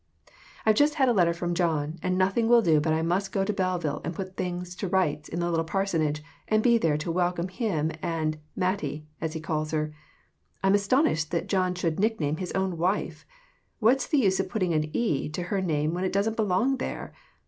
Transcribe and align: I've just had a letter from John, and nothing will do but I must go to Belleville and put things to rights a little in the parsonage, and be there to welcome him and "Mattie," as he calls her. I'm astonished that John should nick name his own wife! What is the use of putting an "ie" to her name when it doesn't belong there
I've 0.65 0.73
just 0.73 0.95
had 0.95 1.09
a 1.09 1.13
letter 1.13 1.31
from 1.31 1.53
John, 1.53 1.99
and 2.01 2.17
nothing 2.17 2.47
will 2.49 2.63
do 2.63 2.81
but 2.81 2.91
I 2.91 3.03
must 3.03 3.31
go 3.31 3.45
to 3.45 3.53
Belleville 3.53 4.01
and 4.03 4.15
put 4.15 4.35
things 4.35 4.75
to 4.77 4.87
rights 4.87 5.29
a 5.29 5.33
little 5.35 5.53
in 5.53 5.53
the 5.57 5.63
parsonage, 5.63 6.23
and 6.47 6.63
be 6.63 6.79
there 6.79 6.97
to 6.97 7.11
welcome 7.11 7.49
him 7.49 7.91
and 8.01 8.39
"Mattie," 8.55 9.05
as 9.21 9.33
he 9.33 9.39
calls 9.39 9.69
her. 9.69 9.93
I'm 10.63 10.73
astonished 10.73 11.29
that 11.29 11.45
John 11.45 11.75
should 11.75 11.99
nick 11.99 12.19
name 12.19 12.37
his 12.37 12.51
own 12.53 12.79
wife! 12.79 13.27
What 13.77 13.97
is 13.97 14.07
the 14.07 14.17
use 14.17 14.39
of 14.39 14.49
putting 14.49 14.73
an 14.73 14.89
"ie" 14.91 15.29
to 15.29 15.43
her 15.43 15.61
name 15.61 15.93
when 15.93 16.03
it 16.03 16.13
doesn't 16.13 16.35
belong 16.35 16.77
there 16.77 17.13